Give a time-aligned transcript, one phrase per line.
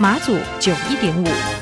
[0.00, 1.57] 马祖九一点五。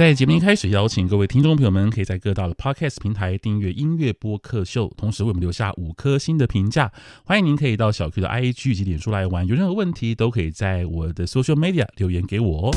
[0.00, 6.90] 在节目一开始，邀请各位听众朋友们，可以在各大的 Podcast 平台订阅音乐播客秀，同时为我们留下五颗星的评价。
[7.22, 12.74] 欢迎您可以到小 Q 的 IG 及脸书来玩，有任何问题都可以在我的 Social Media 留言给我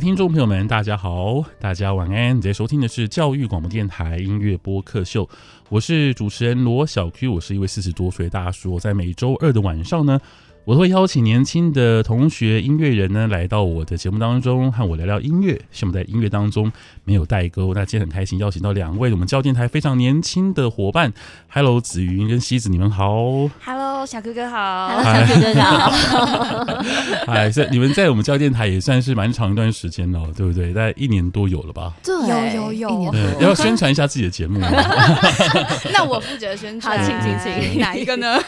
[0.00, 2.34] 听众朋友们，大家好，大家晚安。
[2.34, 5.28] 你在收听的是教育广播电台音乐播客秀，
[5.68, 8.80] 我是主持人罗小 Q，我是一位四十多岁大叔。
[8.80, 10.18] 在每周二的晚上呢，
[10.66, 15.60] 我都会邀请年轻的同学音乐人呢来到我的节目当中，和我聊聊音乐。
[15.72, 16.70] 希望在音乐当中
[17.04, 17.72] 没有代沟。
[17.74, 21.12] 那今天很开心邀请到两位我们教电台非常年轻的伙伴
[21.48, 23.48] ，Hello 子云跟西子，你们好。
[23.64, 24.88] Hello 小哥哥好。
[25.02, 25.90] Hello 小哥哥好。
[27.32, 30.74] 哎，这你们在我们教电台也算是蛮长一段时间了，对不对？
[30.74, 31.94] 大概一年多有了吧？
[32.04, 32.14] 对，
[32.54, 33.10] 有有有。
[33.10, 34.60] 对，要宣传一下自己的节目。
[35.90, 37.38] 那我负责宣传，请请
[37.72, 38.38] 请， 哪一个呢？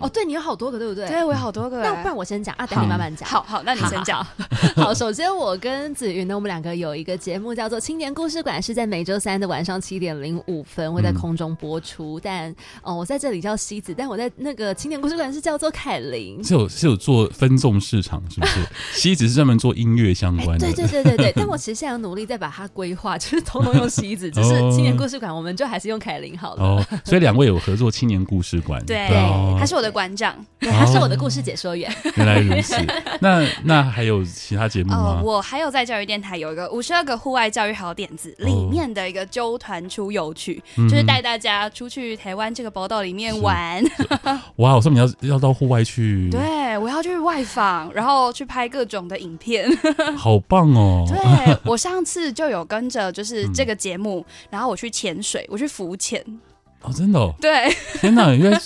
[0.00, 1.06] 哦，对你有好多个，对不对？
[1.06, 1.82] 对，我有好多个。
[1.82, 3.28] 那不然我先讲啊，等你慢慢讲。
[3.28, 4.24] 好好，那你先讲。
[4.24, 4.30] 好，
[4.74, 12.18] 好， 好，首先我跟子云呢，我们两个有一个节目叫做《青年故事馆》，是在每周三的晚上七点零五分会在空中播出。
[12.18, 16.42] 嗯、但哦，我在这里叫西子，但我在那个《青年故事馆》是叫做凯琳。
[16.42, 18.60] 是有是有做分众市场，是不是？
[18.98, 20.66] 西子是专门做音乐相关的。
[20.66, 21.32] 对对对对对。
[21.36, 26.62] 但我其实现在努力在把它规划，就是统统用西子，只是《青年故事馆》，我们就还是用凯琳好了。
[26.62, 28.80] 哦，所以两位有合作《青年故事馆》。
[28.86, 29.08] 对，
[29.58, 31.92] 他是我的馆长，对，他是我的故事解说员。
[32.14, 32.76] 原来如此，
[33.20, 35.20] 那那还有其他节目吗？
[35.20, 43.84] 哦，我还有在教育电台有一个五十二个户外教育好点子里面的一个揪团出游曲，哦、就是带大家出去台湾这个宝岛里面玩。
[44.56, 46.30] 哇，我说你要要到户外去？
[46.30, 49.68] 对，我要去外访，然后去拍各种的影片。
[50.16, 51.04] 好棒哦！
[51.08, 56.24] 对，我上次就有跟着就是这个节目，嗯、然后我去潜水，我去浮潜。
[56.82, 57.34] 哦，真的哦？
[57.40, 58.60] 对，天哪，原来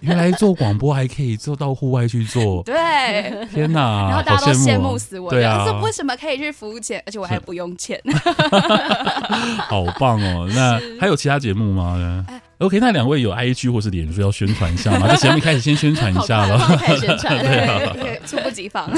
[0.00, 8.00] 原来做广播还可以做到户外去做， 对，天哪，然后大家都羡慕死我，对啊，说为什么可以去浮潜，而且我还不用钱，
[9.68, 10.48] 好棒哦！
[10.52, 12.24] 那还有其他节目吗
[12.58, 15.06] ？OK，那两位有 IG 或是脸书要宣传一下吗？
[15.08, 18.90] 在节目一开始先宣传一下了，开始宣传，对，对，猝不及防。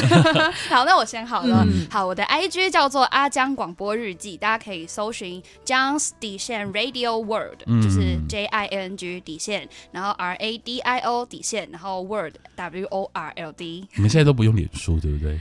[0.68, 1.64] 好，那我先好了。
[1.68, 11.00] 嗯、好，我的 IG 叫做阿江广播日记，大家可以搜寻 John's 底线 Radio World，就是 J I N G 底线，然后 R A D I
[11.00, 13.86] O 底线，然后 Word W O R L D。
[13.94, 15.38] 你们现在都不用脸书，对不对？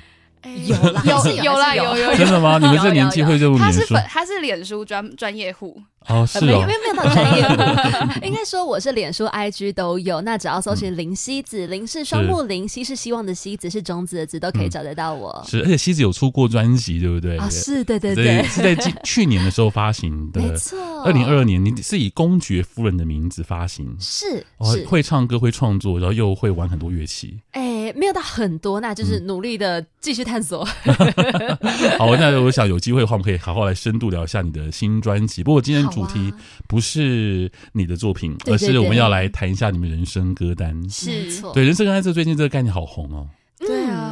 [0.66, 2.14] 有啦，有有啦，有有。
[2.16, 2.58] 真的吗？
[2.58, 3.80] 你们这年纪会用脸书？
[3.80, 5.80] 他是粉，他是脸书专专业户。
[6.08, 10.20] 哦，是哦，没有没有到专业户， 应该说我是脸书、IG 都有。
[10.22, 15.46] 那只要搜寻林西子，林是双木林，西是希望的西，子是种子的子，都可以找得到我。
[15.48, 17.38] 是，而且西子有出过专辑，对不对？
[17.38, 20.42] 啊，是，对对对，是在去年的时候发行的。
[20.42, 24.44] 没错，二零二二年，你是以公爵夫人的名字发行，是，
[24.88, 27.40] 会唱歌，会创作，然后又会玩很多乐器。
[27.52, 27.62] 哎，
[27.96, 30.66] 没有到很多，那就是努力的继续探索。
[32.00, 35.44] 好，那我想有机会的话，我们可以好好来深度聊一下你的新专辑。
[35.44, 35.82] 不过今天。
[35.92, 36.34] 主题
[36.70, 40.74] 不是你的作品，而是我们要来谈一下你们人生歌单。
[40.90, 43.28] 是错，对人生歌单，这最近这个概念好红哦。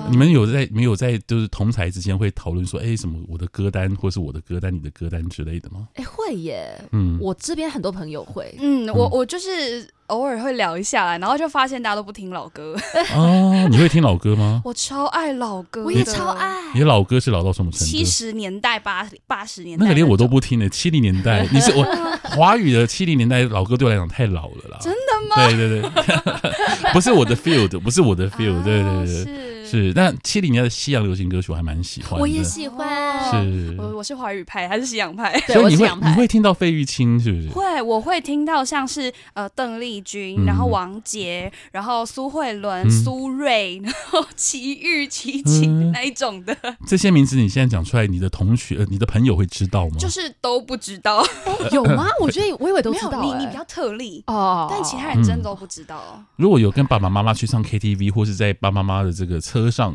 [0.09, 5.87] 你们有在没有在就是同台之间会讨论说，哎，什么我的歌单或是我的歌单，你的歌单之类的吗？
[5.95, 6.79] 哎，会耶。
[6.91, 8.53] 嗯，我这边很多朋友会。
[8.59, 9.87] 嗯，我我就是。
[10.09, 12.75] 偶尔会聊一下来，然后就发现大家都不听老歌
[13.13, 13.67] 哦。
[13.69, 14.59] 你会听老歌吗？
[14.65, 16.51] 我超爱老歌，我也超爱。
[16.73, 17.85] 你的老歌是老到什么程度？
[17.85, 20.67] 七十年代、八八十年代那个连我都不听的。
[20.67, 21.83] 七零年代， 你是我
[22.23, 24.79] 华语的七零年代老歌对我来讲太老了啦。
[24.81, 25.47] 真的吗？
[25.47, 29.15] 对对对， 不是我的 field，不是我的 field，对对对对。
[29.15, 32.19] 是，是，那七零年的西洋流行歌曲我还蛮喜欢的。
[32.21, 33.18] 我也喜欢。
[33.31, 35.39] 是，我我是华语派还是西洋派？
[35.47, 37.49] 所以你会你会听到费玉清是不是？
[37.49, 46.55] 会，我会听到像是呃邓丽君，然后王杰，然后苏慧伦、苏芮，然后齐豫、齐秦那一种的。
[46.87, 49.97] 这些名字你现在讲出来，你的同学、你的朋友会知道吗？
[49.99, 51.23] 就是都不知道。
[51.71, 52.07] 有吗？
[52.19, 53.21] 我觉得我以为都知道。
[53.21, 56.23] 你你比较特例哦，但其他人真的都不知道。
[56.37, 59.59] 如果有跟爸爸妈妈去唱 KTV，或是在爸爸妈妈的这个车。
[59.59, 59.93] 车上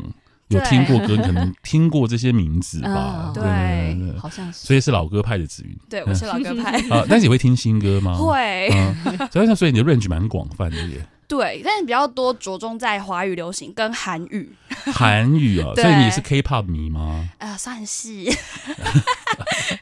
[0.49, 3.31] 有听过歌，可能 听过这些名字吧？
[3.33, 4.65] 对，好像是。
[4.67, 5.75] 所以是老歌派的子云。
[5.89, 8.15] 对，我是老歌派 啊，但是你会听新歌吗？
[8.15, 8.69] 会。
[9.31, 11.05] 所以，所以你的 range 蛮广泛的耶。
[11.27, 14.53] 对，但是比较多着重在华语流行跟韩语。
[14.93, 17.27] 韩语啊， 所以你是 K-pop 迷吗？
[17.39, 18.09] 呃，算是。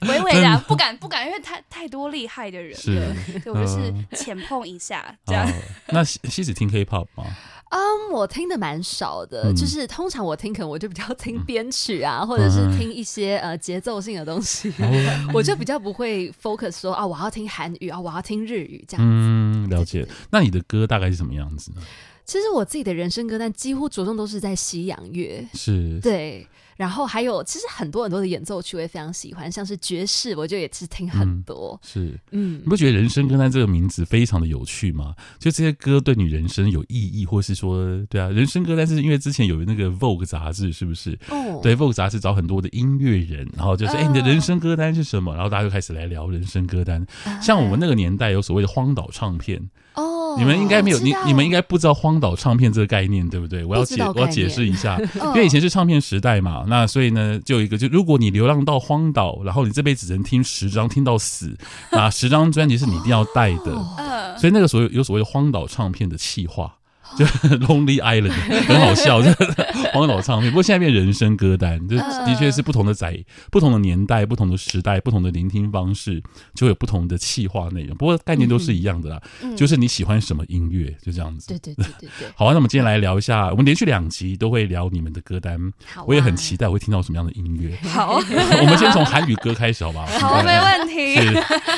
[0.07, 2.73] 微微的，不敢不敢，因为太太多厉害的人。
[2.73, 3.13] 是。
[3.43, 5.51] 对，我就是浅碰一下这样。
[5.89, 7.25] 那西子听 K-pop 吗？
[7.73, 19.11] 嗯，um, 我听的蛮少的，嗯、就是通常我听可能我就比较 听编曲啊，嗯、或者是听一些呃节奏性的东西，嗯、我就比较不会 focus 说啊，我要听韩语啊，我要听日语这样子。
[19.11, 20.07] 嗯，了解。
[20.29, 21.81] 那你的歌大概是什么样子呢？
[22.25, 26.47] 其实我自己的人生歌单几乎着重都是在西洋乐，是对。
[26.75, 31.79] 然后还有，其实很多很多的演奏曲我也非常喜欢，像是爵士，我就也是听很多。
[31.83, 35.13] 嗯、是，嗯，你不觉得“人生歌单”这个名字非常的有趣吗？
[35.37, 41.17] 就这些歌对你人生有意义，或是说，对啊，“人生歌单”是因为之前有那个 Vogue 杂志，是不是？
[41.29, 45.35] 哦，对，Vogue 杂志找很多的音乐人，然后就是，哎、呃，你的人生歌单是什么？
[45.35, 47.05] 然后大家就开始来聊人生歌单。
[47.25, 49.61] 呃、像我们那个年代有所谓的荒岛唱片。
[49.93, 53.63] 哦，你们应该没有你，你们应该不知道荒岛唱片这个概念，对不对？
[53.63, 54.99] 我要解，我要解释一下，
[55.33, 61.55] 因为以前是唱片时代嘛，那所以呢，就有一个，就如果你流浪到荒岛，然后你这辈子只能听十张，听到死，
[61.91, 63.73] 那十张专辑是你一定要带的，
[64.37, 66.73] 所以那个时候有所谓的荒岛唱片的企划。
[67.17, 67.25] 就
[67.67, 68.31] Lonely Island
[68.67, 69.33] 很好笑，这
[69.91, 70.51] 黄老唱片。
[70.51, 73.17] 不过现在变人生歌单，这的确是不同的载、
[73.51, 76.21] 不同的年代、不同的时代、不同的聆听方式，
[76.53, 77.95] 就有不同的气化内容。
[77.97, 79.21] 不过概念都是一样的啦，
[79.55, 81.47] 就是你喜欢什么音乐，就这样子。
[81.47, 82.27] 对对对对对。
[82.35, 85.59] 好啊，那我们今天来聊一下，我们连续两集都会聊你们的歌单，
[86.05, 87.75] 我也很期待我会听到什么样的音乐。
[87.89, 88.15] 好，
[88.61, 90.05] 我们先从韩语歌开始，好不好？
[90.05, 91.15] 好，没问题。
[91.15, 91.31] 是，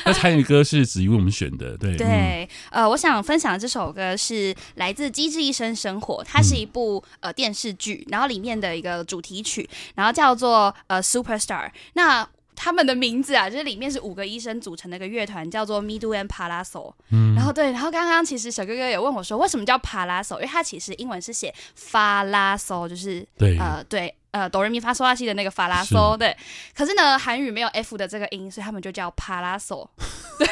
[0.05, 2.47] 那韩语歌是子瑜我们选的，对对。
[2.71, 11.71] 呃，我想分享的这首歌是来自机智医生生活，它是一部呃电视剧，然后里面的一个主题曲，然后叫做呃 Superstar。
[11.93, 16.93] 那他们的名字啊，就是里面是五个医生组成的一个乐团，叫做 Midu and Palazzo。
[17.09, 20.35] 嗯，然后对，然后刚刚其实小哥哥也问我说，为什么叫 Palazzo？
[20.35, 26.13] 因为它其实英文是写发拉索，就是对呃对呃哆来咪发嗦拉西的那个发拉索。
[26.13, 26.37] 是对，
[26.75, 29.87] 可是呢韩语没有 F 的这个音，所以他们就叫 Palazzo。
[30.37, 30.47] 对，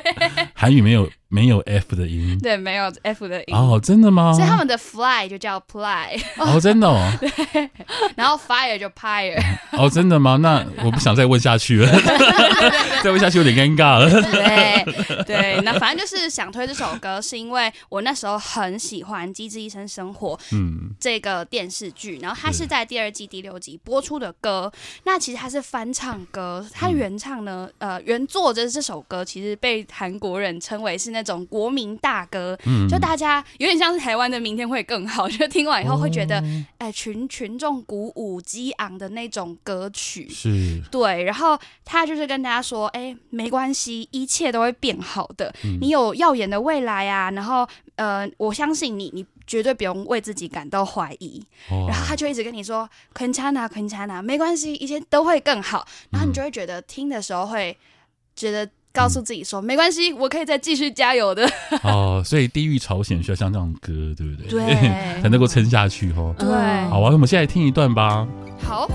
[0.54, 1.08] 韩语没有。
[1.28, 4.32] 没有 F 的音，对，没有 F 的音哦，真的吗？
[4.32, 7.12] 所以他们的 fly 就叫 ply 哦，真的哦。
[7.20, 7.68] 对，
[8.14, 9.36] 然后 fire 就 pyre
[9.72, 10.36] 哦，真的吗？
[10.36, 11.90] 那我不想再问下去了，
[13.02, 14.08] 再问下去有点尴尬了。
[14.22, 24.72] 对对，那反正就是想推这首歌，是因为我那时候很喜欢《机智医生生活》嗯这个电视剧，然后它是在第二季第六集播出的歌。
[25.02, 31.15] 那其实它是翻唱歌，它原唱呢，呃，原作的这首歌其实被韩国人称为是。
[31.16, 32.54] 那种国民大歌，
[32.90, 36.44] 就大家有点像是台湾的《明天会更好》， 就听完以后会觉得，
[36.76, 41.22] 哎，群群众鼓舞激昂的那种歌曲，是对。
[41.24, 47.30] 然后他就是跟大家说，哎，没关系，一切都会变好的，你有耀眼的未来啊。
[47.30, 51.42] 然后，呃，我相信你，你绝对不用为自己感到怀疑。
[51.88, 55.86] 然后他就一直跟你说，Can China，Can China，没关系，一切都会更好。
[56.10, 57.74] 然后你就会觉得听的时候会
[58.34, 58.68] 觉得。
[58.96, 61.46] 告诉自己说没关系我可以再继续加油的。
[61.82, 64.48] 哦所以地狱朝鲜需要像这样歌对不对？
[64.48, 64.74] 对。
[65.22, 66.34] 才能够撑下去哦。
[66.38, 66.48] 对。
[66.88, 68.26] 好啊我们现在听一段吧。
[68.58, 68.88] 好。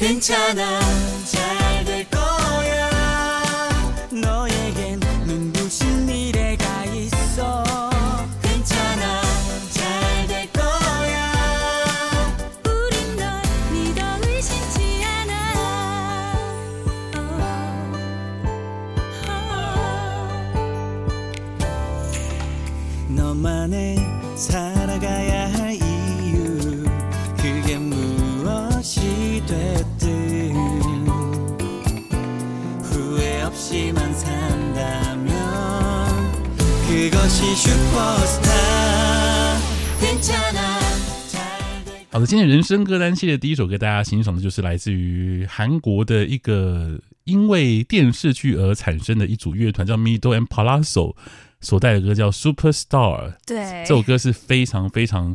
[0.00, 1.39] 好
[42.20, 51.14] 的，今天人生歌单系列第一首歌，大家欣赏的就是来自于韩国的一个因为电视剧而产生的一组乐团，叫 Mido and Palazzo，
[51.60, 53.34] 所带的歌叫 Superstar。
[53.46, 55.34] 对，这首歌是非常非常。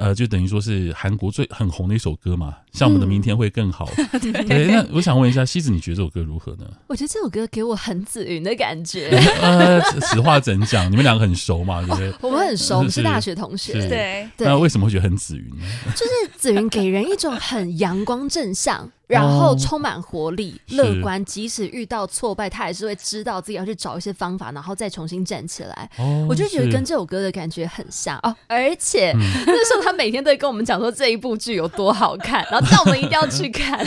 [0.00, 3.86] 呃，就等于说是韩国最很红的一首歌嘛，像我们的明天会更好。
[4.12, 6.64] 嗯、对，那我想问一下，西子，你觉得这首歌如何呢？
[6.86, 9.10] 我觉得这首歌给我很紫云的感觉。
[9.42, 10.90] 呃，实话怎讲？
[10.90, 11.82] 你们两个很熟嘛？
[11.82, 12.08] 对不对？
[12.12, 13.74] 哦、我们很熟，我们是大学同学。
[13.90, 14.26] 对。
[14.38, 15.66] 那为什么会觉得很紫云呢？
[15.94, 18.90] 就是紫云给人一种很阳光正向。
[19.10, 25.90] 然后充满活力、哦、乐观，即使遇到挫败，他还是会知道自己要去找一些方法，然后再重新站起来。
[25.98, 28.34] 哦、我就觉得跟这首歌的感觉很像哦。
[28.46, 33.84] 而且、嗯、那时候他每天都会跟我们讲说这一部剧有多好看， 然后叫我们一定要去看，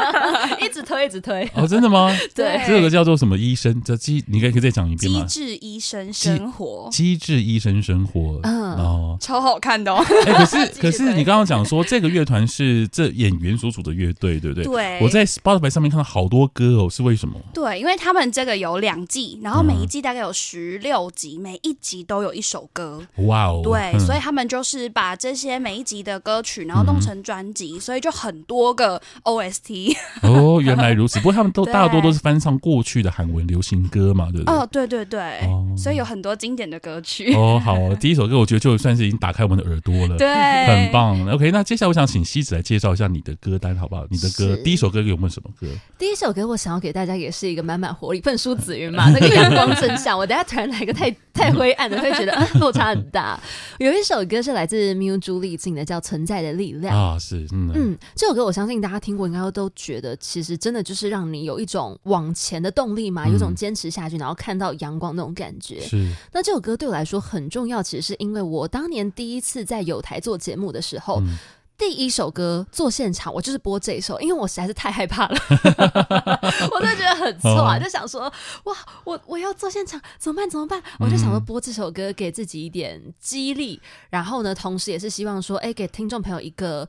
[0.60, 1.48] 一直推一直推。
[1.54, 2.14] 哦，真的吗？
[2.34, 3.80] 对，这个叫做什么医生？
[3.82, 5.24] 这机你可以可以再讲一遍吗？
[5.24, 10.04] 机智医生生活，机智医生生活，嗯，哦，超好看的哦。
[10.26, 14.57] 哎，可是 可是你刚刚讲说这个乐团是这演员所属的乐队，对不对？
[14.64, 17.38] 对，我在 Spotify 上面看到好多歌哦，是为什么？
[17.52, 23.00] 对，因为他们这个有两季，然后每一季大概有十六集，嗯、每一集都有一首歌。
[23.26, 23.60] 哇哦！
[23.62, 29.96] 对，嗯、所以他们就是把这些每一集的歌曲，然后弄成专辑，嗯、所以就很多个 OST。
[30.22, 31.18] 哦，原来如此。
[31.20, 34.54] 不过他们都 大多都是翻唱过去的韩文流行歌嘛，对不对？
[34.54, 35.20] 哦，对对对。
[35.46, 37.34] 哦、所以有很多经典的歌曲。
[37.34, 40.28] 哦，好，第一首歌我觉得就算是已经打开我们的耳朵了，对，
[40.66, 41.28] 很棒。
[41.32, 44.04] OK，那接下来我想请西子来介绍一下你的歌单，好不好？
[44.10, 45.66] 你的歌是第一首歌给我们什么歌？
[45.98, 50.18] 第一首歌我想要给大家也是一个满满活力，不能输子云嘛， 那个阳光正向。
[50.18, 53.40] 我等下突然来一个太 太灰暗的，会觉得啊落差很大。
[53.78, 65.80] 有一首歌是来自 Miu 朱丽静的，叫《存在的力量》啊，是嗯，嗯，这首歌我相信大家听过，应该都觉得其实真的就是让你有一种往前的动力嘛，有一种坚持下去，然后看到阳光那种感觉。
[65.80, 66.12] 是。
[66.32, 71.20] 那这首歌对我来说很重要，其实是因为我当年第一次在有台做节目的时候。
[71.20, 71.36] 嗯
[71.78, 75.36] 第一首歌做现场，我就是播这一首，因为我实在是太害怕了，
[76.72, 78.22] 我就觉得很错啊，就想说，
[78.64, 80.50] 哇，我我要做现场怎么办？
[80.50, 80.82] 怎么办？
[80.98, 83.80] 我就想说播这首歌给自己一点激励，
[84.10, 86.88] 然后呢，同时也是希望说，哎，给听众朋友一个。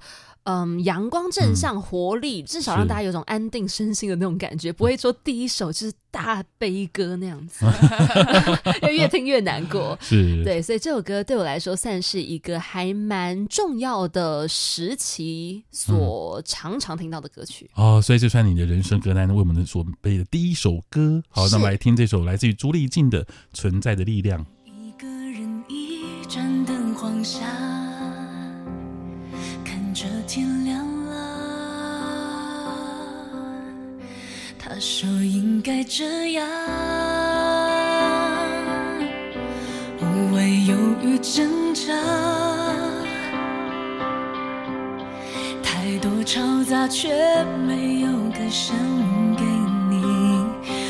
[0.49, 7.63] 嗯，阳光正向活力，嗯、至少让大家有种安定身心的那种感觉，不会说第一首就是大悲歌那样子，
[8.81, 9.95] 因为越听越难过。
[10.01, 17.69] 是，对，所以这首歌对我来说算是一个还蛮重要的时期所常常听到的歌曲。
[17.75, 21.21] 嗯、哦，所以这算你的人生歌单为我们所准备的第一首歌。
[21.29, 24.43] 好，是那么来听这首来自于朱丽静的《存在的力量》。
[24.65, 27.78] 一个人一盏灯晃下。
[30.31, 31.11] 天亮了，
[34.59, 36.47] 他说应该这样，
[39.99, 41.81] 无谓犹豫挣扎，
[45.63, 47.09] 太多嘈杂却
[47.67, 48.77] 没有个声
[49.35, 49.43] 给
[49.89, 49.99] 你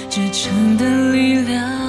[0.09, 1.88] 支撑的力量，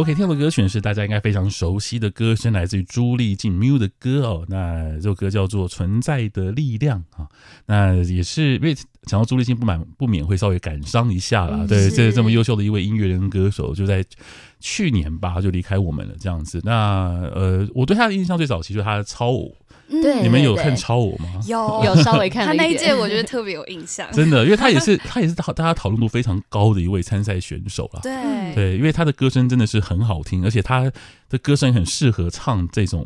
[0.00, 4.46] OK，听到的歌曲是大家应该非常熟悉的歌声，来自于朱丽静 Miu 的歌哦。
[4.48, 7.28] 那这首歌叫做《存在的力量》啊。
[7.66, 11.58] 那也是因为讲到朱丽静，不满不免会稍微感伤一下啦。
[11.60, 14.02] 嗯、对，这这么优秀的一位音乐人歌手，就在
[14.58, 16.62] 去年吧就离开我们了，这样子。
[16.64, 19.54] 那呃，我对他的印象最早其实他的超偶。
[19.90, 21.40] 对，你们有看超我吗？
[21.46, 22.46] 有， 有稍微看了。
[22.46, 28.00] 他那一届我觉得特别有印象， 真的，因为他也是 他也是大家讨论度非常高的一位参赛选手了。
[28.02, 30.90] 对对，因为他的歌声真的是很好听，而且他
[31.28, 33.04] 的歌声很适合唱这种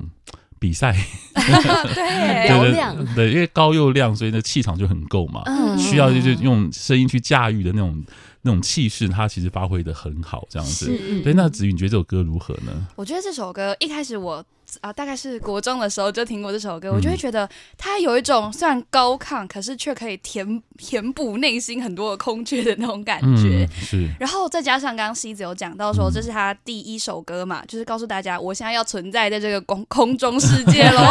[0.58, 0.94] 比赛。
[1.34, 3.14] 对，嘹亮。
[3.14, 5.42] 对，因为高又亮，所以那气场就很够嘛。
[5.46, 8.04] 嗯，需要就是用声音去驾驭的那种
[8.42, 10.86] 那种气势，他其实发挥的很好，这样子。
[11.22, 12.86] 对，那子瑜，你觉得这首歌如何呢？
[12.96, 14.44] 我觉得这首歌一开始我。
[14.80, 23.64] 啊，大概是国中的时候就听过这首歌，嗯、我就会觉得它有一种虽然高亢，可是却可以填填补内心很多的空缺的那种感觉。
[23.64, 31.02] 嗯、是，然后再加上刚刚西子有讲到说，这是他第一首歌嘛，嗯、就是告诉大家，我现在要存在在这个空空中世界喽，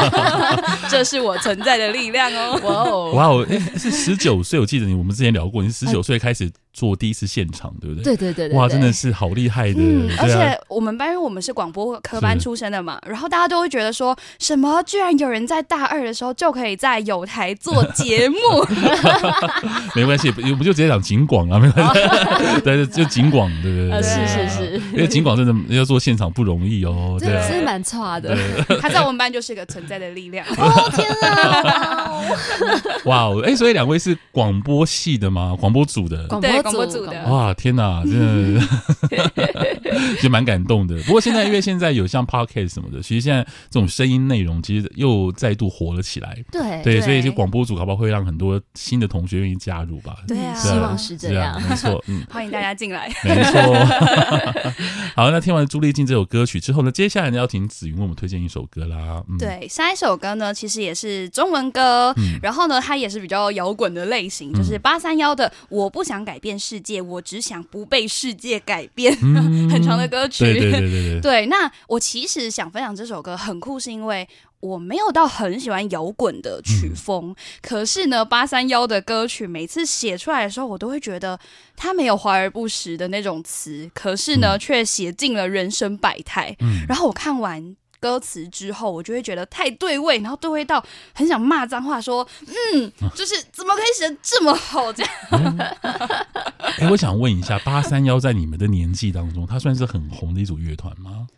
[0.90, 2.60] 这是我存在的力量哦。
[2.64, 6.52] 哇哦，哇哦，是十九岁，我记得你我们之前聊过，你是十九岁开始。
[6.74, 8.04] 做第一次现场，对不对？
[8.04, 9.80] 对对对对，哇，真的是好厉害的！
[9.80, 18.36] 嗯，而且我们班因为我们是广播科班出身的嘛，然后大家都会觉得说什么，居然有人在大二的时候就可以在有台做节目，
[19.96, 24.02] 没关系，不就直接讲景广啊，没关系， 对，就景广，对不对？
[24.02, 28.36] 是是是，因为景广真的要做现场不容易哦，对，是蛮差的。
[28.82, 30.44] 他在我们班就是一个存在的力量。
[30.58, 32.20] 哦天啊！
[33.06, 35.56] 哇哦，哎，所以两位是广播系的吗？
[35.60, 36.28] 广播组的？
[36.42, 36.63] 对。
[36.64, 38.62] 广播组的哇，天哪，真的
[40.22, 40.98] 就蛮感动的。
[41.04, 46.38] 不过现在因为现在有像 Podcast 什么的，其实现在这种声音内容其实又再度火了起来。
[46.52, 50.18] 对对，所以就广播组好不好会让很多新的同学愿意加入吧？
[50.28, 52.04] 对啊，希望是这样，没错。
[52.08, 53.12] 嗯，欢迎大家进来。
[53.24, 53.62] 没错。
[55.16, 59.24] 好，那听完朱丽静这首歌曲之后呢，接下来呢要请子云为我们推荐一首歌啦。
[59.30, 66.53] 嗯对，下一首歌呢其实也是中文歌，然后呢它也是比较摇滚的类型，就是八三幺的《我不想改变》。
[66.58, 69.18] 世界，我只想不被世界改变。
[69.22, 71.22] 嗯、 很长的歌曲，对对对对对。
[71.22, 74.28] 对，那我其实想分享这首歌很酷，是因为
[74.60, 81.40] 我没有到很喜欢摇滚的曲风，嗯、可是呢，八三幺的歌曲每次写出来的时候，我都会觉得
[81.76, 86.56] 它没有华而不实的那种词，可是呢，却写尽了人生百态。
[86.60, 87.76] 嗯、然后我看完。
[88.04, 92.28] 歌词之后，我就会觉得太对味，然后对味到很想骂脏话，说，
[92.74, 95.12] 嗯，就是怎么可以写得这么好这样？
[95.32, 101.30] 哎、嗯欸，我想问一下，八三幺在你们的年纪当中，它算是很红的一组乐团吗？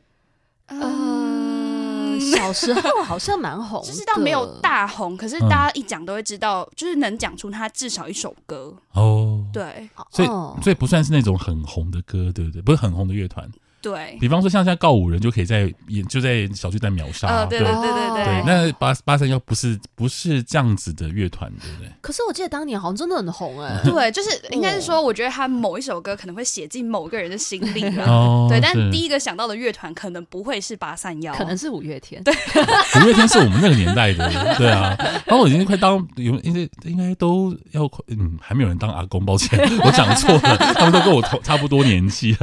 [0.70, 9.46] 嗯，小时候好像蛮红，就是倒没有大红，可是大家一讲都会知道，就是能讲出它至少一首歌哦。
[9.54, 10.28] 对，所以
[10.64, 12.60] 所以不算是那种很红的歌，对不对？
[12.64, 13.48] 不是很红的乐团。
[13.86, 17.28] 对，比方说像现在告五人就可以在演，就在小巨蛋秒杀。
[17.28, 18.26] 呃，对对对对对。
[18.26, 21.92] 对，那八八三幺不是不是这样子的乐团，对不对？
[22.02, 23.80] 可是我记得当年好像真的很红哎。
[23.86, 28.48] 对，就是应该是说，我觉得他某一首歌可能会写进某个人的心里了。
[28.50, 32.24] 对，但第一个想到的乐团可能不会是八三幺，可能是五月天。
[32.24, 32.34] 对，
[33.04, 34.98] 五月天是我们那个年代的，对啊。
[35.28, 42.36] 然后我已经快当有，应该应该都要快，嗯，还没有人当阿公，抱歉，我讲错了，他们都跟我同差不多年纪。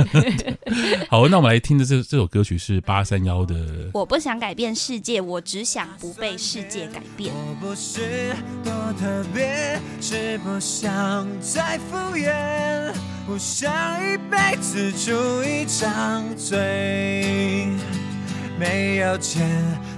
[1.08, 2.02] 好，那我们来听的这。
[2.02, 3.54] 这首歌曲是八三夭的。
[3.94, 7.32] 我不想改变世界，我只想不被世界改变。
[7.34, 12.92] 我不是多特别，是不想再敷衍，
[13.26, 13.72] 不想
[14.04, 17.66] 一辈子住一张嘴。
[18.60, 19.48] 没有钱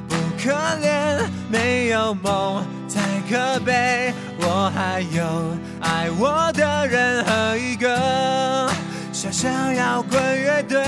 [0.09, 4.15] 不可怜，没有梦太可悲。
[4.39, 8.71] 我还有爱我的人和一个
[9.13, 10.79] 小小摇滚乐队。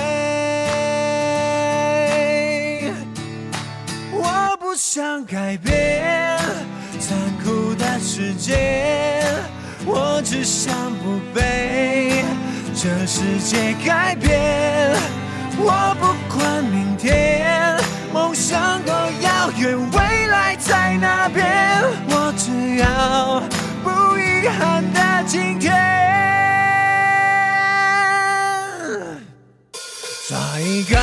[4.13, 6.39] 我不想改变
[7.01, 9.25] 残酷的世界，
[9.85, 12.23] 我只想不被
[12.73, 14.95] 这世界改变。
[15.59, 17.77] 我不管明天
[18.13, 23.43] 梦想多遥远，未来在哪边，我只要
[23.83, 26.06] 不遗憾的今天。
[30.87, 31.01] 一个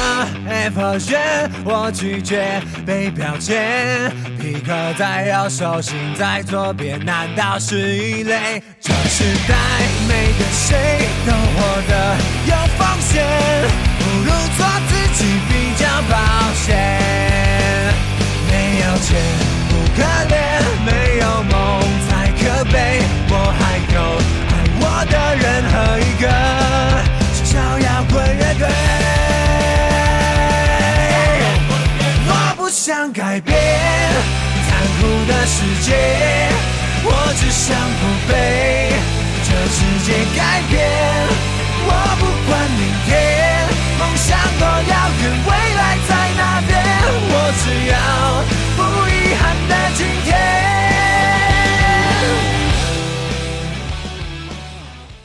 [0.48, 1.20] F 选，
[1.66, 4.10] 我拒绝被标签。
[4.40, 8.64] 皮克在右手，心在左边，难道是异类？
[8.80, 9.54] 这时代
[10.08, 12.16] 每个谁都活得
[12.48, 13.28] 有风险，
[14.00, 16.16] 不如做自己比较保
[16.64, 16.72] 险。
[18.48, 19.20] 没有钱
[19.68, 23.04] 不可怜，没有梦才可悲。
[23.28, 23.62] 我还
[23.94, 24.00] 有
[24.48, 25.44] 爱我的人
[25.74, 26.24] 和一个
[27.34, 29.33] 小小摇滚乐队。
[32.74, 33.56] 想改变
[34.68, 35.94] 残酷的世界，
[37.06, 38.90] 我只想不被
[39.44, 40.74] 这世界改变。
[41.86, 44.26] 我不管明天梦想
[44.58, 46.74] 多遥远，未来在哪边，
[47.30, 47.94] 我只要
[48.76, 50.34] 不遗憾的今天。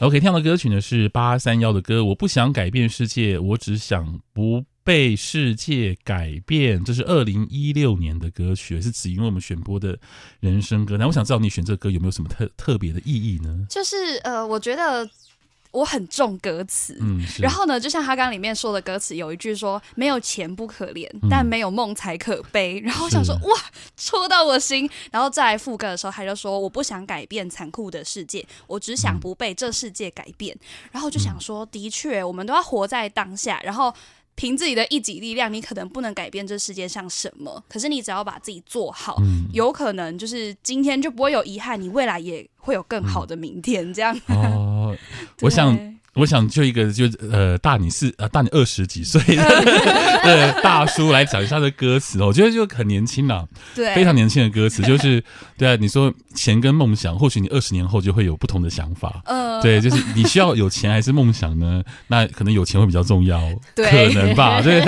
[0.01, 6.83] OK，听到的歌曲呢是八三夭的歌，我不想改变世界，我只想不被世界改变。
[6.83, 9.95] 这是二零一六年的歌曲，是只因为我们选播的
[10.39, 10.97] 人生歌。
[10.97, 13.67] 那我想知道你选这个歌有没有什么特特别的意义呢？
[13.69, 15.07] 就是呃，我觉得。
[15.71, 22.81] 我很重歌词，嗯，然后呢，就像他刚刚里面说的歌词，有一句说“没有钱不可怜，嗯、但没有梦才可悲”。
[22.83, 23.55] 然后我想说，哇，
[23.95, 24.89] 戳到我心。
[25.11, 30.55] 然后在副歌的时候，他就说：“我不想改变残酷的世界，我只想不被这世界改变。
[30.55, 33.93] 嗯”然后就想说，的确，我们都要活在当下，然后
[34.39, 43.93] 凭自己的一己力量，你可能不能改变这世界上什么，可是你只要把自己做好，嗯、有可能就是今天就不会有遗憾，你未来也会有更好的明天。
[43.93, 44.17] 这样。
[45.41, 45.77] 我想，
[46.19, 55.23] 我想就一个就呃大你四呃大你二十几岁的 大叔来讲一下这歌词，我觉得就很年轻了，对，非常年轻的歌词，就是
[55.57, 61.83] 对啊，你说钱跟梦想，或许你二十年后就会有不同的想法，嗯，对，就是你需要有钱还是梦想呢？
[62.07, 63.41] 那可能有钱会比较重要，
[63.75, 63.89] 对。
[63.89, 64.79] 可能吧， 对，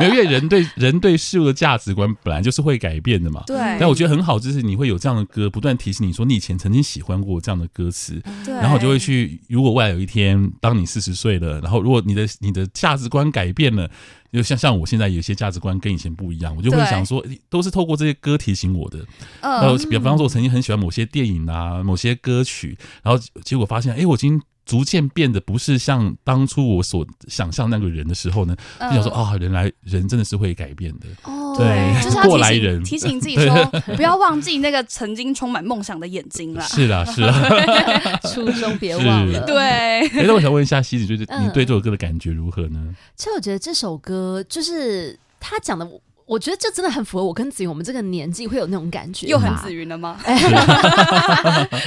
[0.00, 13.90] 因为人对人对事物的价值观本来就是会改变的嘛，对，但我觉得很好，就是你会有这样的歌，不断提醒你说你以前曾经喜欢过这样的歌词，对，然后就会去，如果未来有一天当你四十岁了，然后如果你的你的价值观改变了。
[14.32, 18.98] 就像像我现在有些价值观跟以前不一样，我就会想说，都是透过这些歌提醒我的。
[19.40, 31.06] 然后比方说，我曾经很喜欢某些电影啊，某些歌曲，然后结果发现，哎，我已经逐渐变得不是像当初我所想象那个人的时候呢，就想说，啊，原来人真的是会改变的。
[31.24, 33.64] 哦，对，就是 过来人提醒自己说，
[33.96, 36.64] 不要忘记那个曾经充满梦想的眼睛啦。
[36.64, 39.46] 是啦，是啦， 初衷别忘了。
[39.46, 39.58] 对。
[39.58, 42.94] 哎，那我想问一下希子，就是你对这首歌的感觉如何呢？
[43.16, 45.88] 其实我觉得这首歌就是他讲的。
[46.26, 50.18] 我觉得这真的很符合我跟子云，我们这个年纪会有那种感觉，又很子云了吗？
[50.24, 50.34] 哎、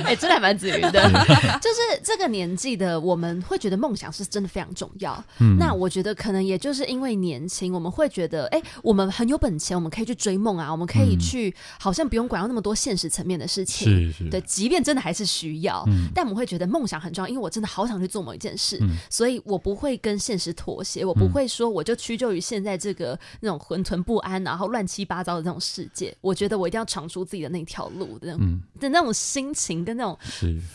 [0.06, 1.10] 欸，真的还蛮子云的。
[1.60, 5.24] 就是这个年纪的我们会觉得梦想是真的非常重要。
[5.40, 13.88] 嗯、那我觉得可能也就是因为年轻，我们会觉得，哎、欸，我们很有本钱，我们可以去追梦啊，我们可以去，好像不用管到那么多现实层面的事情。
[13.88, 14.30] 是是。
[14.30, 24.27] 对，即便真的还是需要，嗯、但我们会觉得梦想很重要，因为我真的好想去做某一件事，嗯、所以我不会跟现实妥协，我不会说我就屈就于现在这个那种浑沌不安。
[24.44, 30.18] 然后乱七八糟的这种世界，我觉得我一定要闯出自己的那条路的，嗯，的那种心情跟那种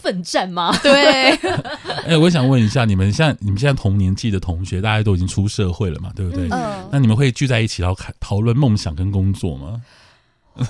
[0.00, 0.72] 奋战吗？
[0.82, 1.30] 对。
[2.06, 6.48] 哎，我想问一下，你们像你们现在同年纪的同学，大家都已经出社会了嘛，对不对？
[6.50, 6.88] 嗯。
[6.90, 9.82] 那你们会聚在一起，然后讨论梦想跟工作吗？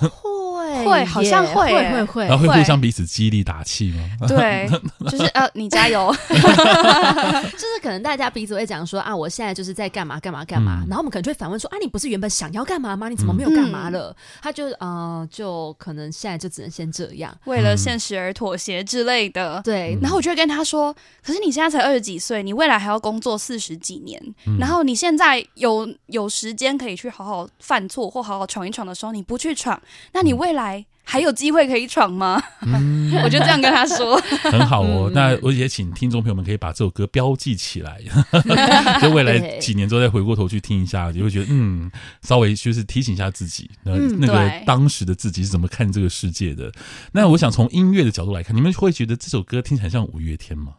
[0.85, 4.09] 会，好像会，会，会，然后会互相彼此激励打气吗？
[4.29, 4.69] 对，
[5.11, 13.09] 就是呃，你加油， 就是可能大家彼此会讲说啊，我现在就是在干嘛干嘛干嘛，然后我们可能就会反问说啊，你不是原本想要干嘛吗？
[13.09, 14.15] 你怎么没有干嘛了？
[14.41, 19.61] 他就呃，就可能现在就只能先这样，为了现实而妥协之类的。
[19.63, 24.21] 对，然后我就会跟他说，可是你现在才二十几岁，你未来还要工作四十几年，
[24.59, 29.81] 然后你现在有有时间可以去好好犯错或好好闯一闯的时候，你不去闯，
[30.13, 30.62] 那你未来。
[31.05, 32.43] 还有机会可以闯吗？
[32.63, 35.11] 嗯、我就这样跟他说，很好哦。
[35.11, 38.01] 嗯、那我也请听众朋友们可以把这首歌标记起来，
[39.03, 41.91] 就未来几年之后再回过头去听一下，你会觉得嗯，
[42.23, 46.73] 稍微就是提醒一下自己，那那个当时的自己是怎么看这个世界的。
[47.13, 50.75] 那我想从音乐的角度来看，你们会觉得这首歌听起来像五月天吗？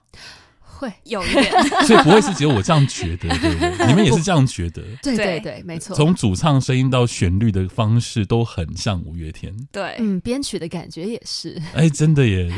[0.73, 1.45] 会有一点，
[1.85, 3.87] 所以不会是只有我这样觉得，对不对？
[3.87, 4.81] 你们也是这样觉得？
[5.01, 5.95] 对对对，没错。
[5.95, 11.61] 从主唱声音到旋律的方式都很像五月天，对，嗯，编曲的感觉也是。
[11.73, 12.51] 哎，真的耶！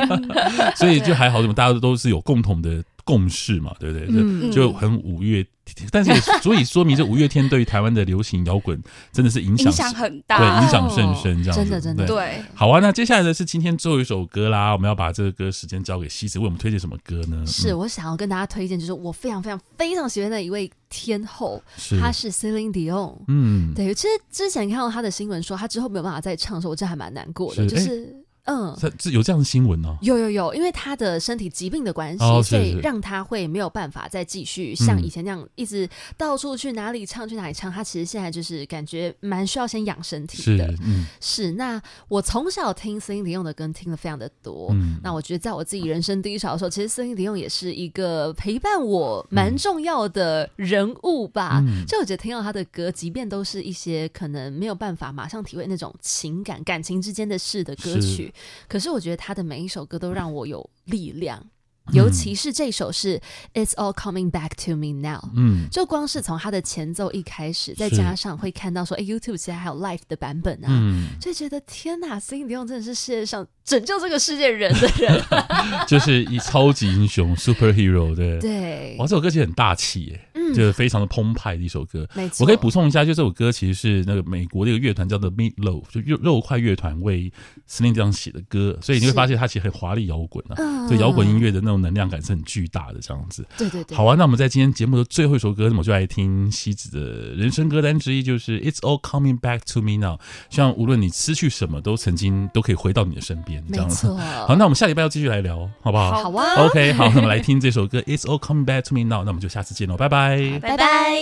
[0.76, 2.82] 所以就还好，怎么大家都是有共同的。
[3.04, 4.06] 共识嘛，对不对？
[4.10, 5.44] 嗯、就就很五月，
[5.90, 8.80] 但是也足以说明这五月天对于台湾的流行摇滚
[9.12, 12.42] 真的是影响影响很大，对，影响甚深，这样子，真的真的对。
[12.54, 17.44] 好啊，那接下来的是今天最后一首歌啦，我们要把这个歌时间交给西子，为我们推荐什么歌呢？
[17.46, 21.62] 是我想要跟大家推荐，就是我非常非常非常喜欢的一位天后，
[22.00, 23.16] 她是 Celine Dion。
[23.28, 28.21] 嗯，对，其实之前看到她的新闻说她之后没有办法再唱的时候，我真的还蛮难过的，是就是。
[28.44, 29.96] 嗯，这有这样的新闻呢？
[30.02, 37.70] 有有有，因为他的身体疾病的关系，哦、所以让他会没有办法再继续像以前那样一直到处去哪里唱去哪里唱。
[37.70, 40.66] 他其实现在就是感觉蛮需要先养身体的。
[40.72, 44.68] 是，嗯、是那我从小听 Celine Dion 的歌听的非常的多。
[44.72, 51.62] 嗯，那我觉得在我自己人生低潮的时候，其实 Celine Dion 也是一个陪伴我蛮重要的人物吧。
[51.64, 58.31] 嗯、就我觉得听到他的歌，即便都是一些可能没有办法马上体会那种情感、感情之间的事的歌曲，是
[58.68, 59.22] 可是我觉得。
[59.22, 61.48] 他的每一首歌都让我有力量。
[61.92, 63.20] 尤其是这首是
[63.54, 75.22] It's all coming back to me now，嗯，就光是从它的前奏一开始，再加上会看到说，哎，YouTube 现在还有 Live 的版本啊，嗯，就觉得天哪，Celine Dion 真的是世界上拯救这个世界人的人，
[75.88, 82.28] 就是一超级英雄 superhero 的，对，哇，这首歌其实很大气耶，嗯，就是非常的澎湃的一首歌，没。
[82.28, 82.44] 错。
[82.44, 87.32] 我可以补充一下，就这首歌其实是那个美国的一个乐团叫做 Meat Loaf，就肉肉块乐团为
[87.68, 93.96] Celine 这样写的歌，所以你会发现它其实很华丽摇滚啊，就摇滚音乐的那种能量感是很巨大的这样子，对对对。
[93.96, 100.16] 好啊，那我们在今天节目的最后一首歌，那么就来听西子的人生歌单之一，就是《It's All Coming Back to Me Now》。
[100.48, 104.08] 希望无论你失去什么，都曾经都可以回到你的身边，这样子。
[104.46, 106.22] 好，那我们下礼拜要继续来聊，好不好？
[106.22, 106.54] 好啊。
[106.66, 111.12] OK，好，那么来听这首歌《It's All Coming Back to Me Now》，那我们就下次见喽，拜拜，拜拜。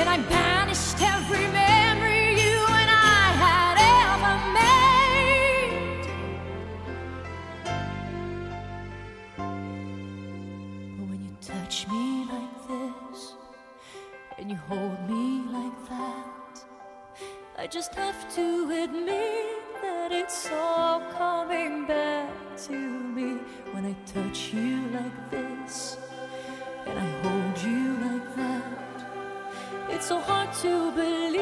[0.00, 6.06] and I banished every memory you and I had ever made.
[10.96, 13.34] But when you touch me like this,
[14.38, 16.64] and you hold me like that,
[17.58, 22.30] I just have to admit that it's all coming back
[22.66, 23.38] to me
[23.72, 25.98] when I touch you like this,
[26.86, 27.37] and I hold
[30.08, 31.37] so hard to believe